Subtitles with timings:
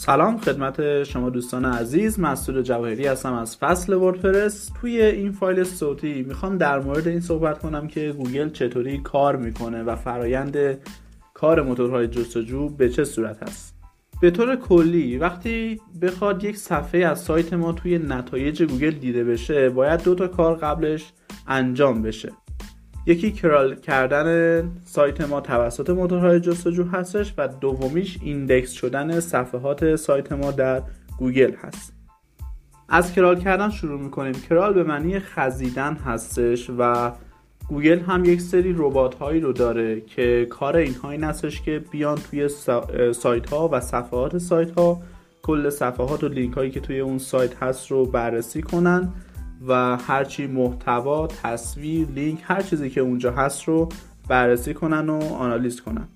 [0.00, 4.70] سلام خدمت شما دوستان عزیز مسعود جواهری هستم از فصل وردپرس.
[4.80, 9.82] توی این فایل صوتی می‌خوام در مورد این صحبت کنم که گوگل چطوری کار می‌کنه
[9.82, 10.56] و فرایند
[11.34, 13.74] کار موتورهای جستجو به چه صورت هست.
[14.20, 19.70] به طور کلی وقتی بخواد یک صفحه از سایت ما توی نتایج گوگل دیده بشه
[19.70, 21.12] باید دو تا کار قبلش
[21.48, 22.32] انجام بشه.
[23.08, 30.32] یکی crawl کردن سایت ما توسط موتورهای جستجو هستش و دومیش index شدن صفحات سایت
[30.32, 30.82] ما در
[31.18, 31.92] گوگل هست.
[32.88, 34.32] از crawl کردن شروع می‌کنیم.
[34.32, 37.12] crawl به معنی خزیدن هستش و
[37.68, 42.18] گوگل هم یک سری ربات هایی رو داره که کار اینها این هستش که بیان
[42.30, 42.48] توی
[43.12, 45.02] سایت ها و صفحات سایت ها
[45.42, 49.08] کل صفحات و لینک هایی که توی اون سایت هست رو بررسی کنن.
[49.66, 53.88] و هرچی محتوا تصویر لینک هر چیزی که اونجا هست رو
[54.28, 56.08] بررسی کنن و آنالیز کنن.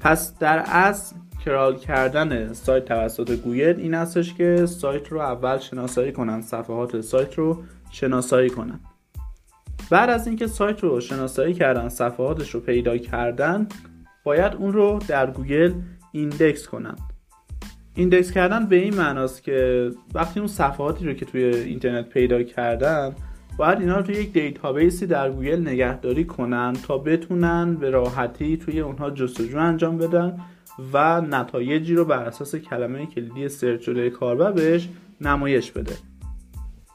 [0.00, 6.12] پس در اصل crawl کردن سایت توسط گوگل این هستش که سایت رو اول شناسایی
[6.12, 8.80] کنن صفحات سایت رو شناسایی کنن.
[9.90, 13.66] بعد از اینکه سایت رو شناسایی کردن صفحاتش رو پیدا کردن
[14.24, 15.72] باید اون رو در گوگل
[16.12, 16.96] index کنن.
[17.94, 23.14] index کردن به این معناست که وقتی اون صفحاتی رو که توی اینترنت پیدا کردن
[23.56, 28.56] باید اینا رو توی یک database ی در گوگل نگهداری کنن تا بتونن به راحتی
[28.56, 30.40] توی اونها جستجو انجام بدن
[30.92, 34.88] و نتایجی رو بر اساس کلمه کلیدی search شده کاربر بهش
[35.20, 35.94] نمایش بده.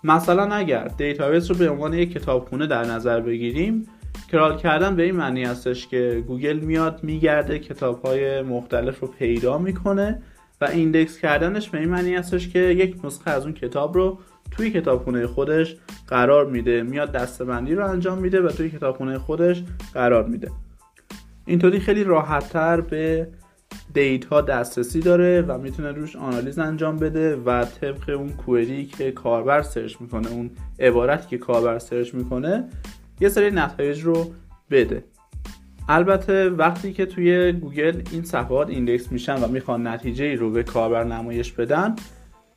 [0.03, 3.87] مثلا اگر database رو به عنوان یک کتابخونه در نظر بگیریم
[4.31, 9.57] crawl کردن به این معنی هستش که گوگل میاد میگرده کتاب های مختلف رو پیدا
[9.57, 10.21] می‌کنه
[10.61, 14.19] و index کردنش به این معنی هستش که یک نسخه از اون کتاب رو
[14.51, 15.75] توی کتابخونه خودش
[16.07, 16.83] قرار میده.
[16.83, 19.63] میاد دسته بندی رو انجام میده و توی کتابخونه خودش
[19.93, 20.51] قرار میده.
[21.45, 23.27] اینطوری خیلی راحتتر به
[23.93, 29.61] data دسترسی داره و می‌تونه روش آنالیز انجام بده و طبق اون query که کاربر
[29.61, 32.63] search می‌کنه اون عبارتی که کاربر search می‌کنه
[33.19, 34.33] یه سری نتایج رو
[34.71, 35.03] بده.
[35.89, 40.63] البته وقتی که توی گوگل این صفحات index میشن و می‌خوان نتیجه ای رو به
[40.63, 41.95] کاربر نمایش بدن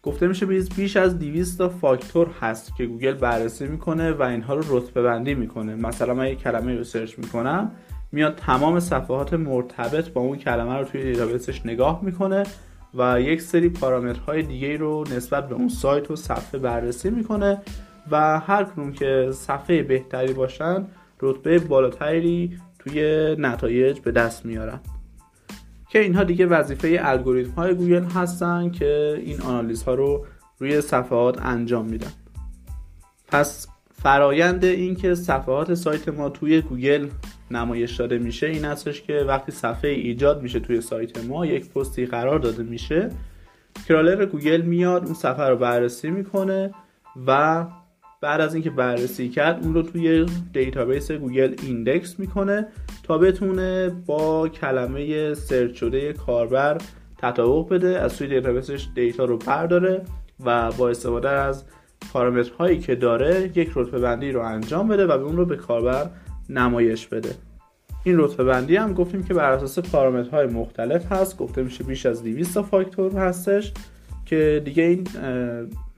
[0.03, 4.79] گفته میشه بیش از 200 تا فاکتور هست که گوگل بررسی می‌کنه و اینها رو
[4.79, 5.75] رتبه بندی می‌کنه.
[5.75, 7.73] مثلا من یک کلمه رو search می‌کنم
[8.13, 12.43] میاد تمام صفحات مرتبط با اون کلمه رو توی database ش نگاه می‌کنه
[12.95, 17.63] و یک سری پارامترهای دیگه رو نسبت به اون سایت و صفحه بررسی می‌کنه
[18.11, 20.87] و هر کدوم که صفحه بهتری باشن
[21.23, 24.81] رتبه بالاتری توی نتایج به دست میارن.
[25.89, 30.27] که اینها دیگه وظیفه الگوریتم های گوگل هستن که این آنالیز ها رو
[30.59, 32.13] روی صفحات انجام میدن.
[33.29, 33.69] پس
[34.03, 37.09] فرایند این که صفحات سایت ما توی گوگل
[37.51, 42.07] نمایش داده میشه این هستش که وقتی صفحه ایجاد میشه توی سایت ما یک پستی
[42.07, 43.11] قرار داده میشه
[43.89, 46.75] crawler گوگل میاد اون صفحه رو بررسی می‌کنه
[47.27, 47.67] و
[48.21, 52.67] بعد از اینکه بررسی کرد اون رو توی database گوگل index می‌کنه
[53.03, 56.79] تا بتونه با کلمه search شده کاربر
[57.19, 60.03] تطابق بده از توی database ش data رو برداره
[60.45, 61.65] و با استفاده از
[62.13, 66.11] پارامترهایی که داره یک رتبه بندی رو انجام بده و به اون رو به کاربر
[66.49, 67.31] نمایش بده.
[68.05, 71.37] این رتبه بندی هم گفتیم که بر اساس پارامترهای مختلف هست.
[71.37, 73.73] گفته میشه بیش از 200 تا فاکتور هستش
[74.27, 75.07] که دیگه این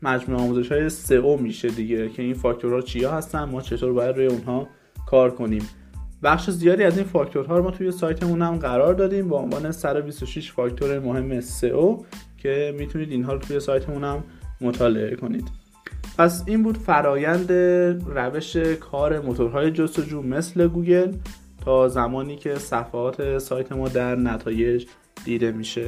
[0.02, 4.26] مجموعه آموزش های سئو میشه دیگه که این فاکتورها چیا هستن ما چطور باید روی
[4.26, 4.68] اونها
[5.06, 5.68] کار کنیم.
[6.22, 10.52] بخش زیادی از این فاکتورها رو ما توی سایتمون هم قرار دادیم با عنوان 126
[10.52, 12.04] فاکتور مهم سئو
[12.38, 14.24] که می‌تونید اینها رو توی سایتمون هم
[14.60, 15.48] مطالعه کنید.
[16.19, 17.52] پس این بود فرایند
[18.06, 21.12] روش کار موتورهای جستجو مثل گوگل
[21.64, 24.86] تا زمانی که صفحات سایت ما در نتایج
[25.24, 25.86] دیده میشه.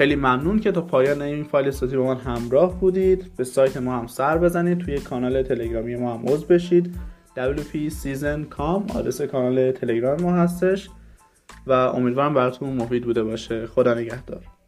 [0.00, 3.30] خیلی ممنون که تا پایان این فایل صوتی با من همراه بودید.
[3.36, 4.78] به سایت ما هم سر بزنید.
[4.78, 6.94] توی کانال تلگرامی ما هم عضو بشید.
[7.36, 10.90] wpseason.com آدرس کانال تلگرام ما هستش
[11.66, 13.66] و امیدوارم براتون مفید بوده باشه.
[13.66, 14.59] خدا نگهدار.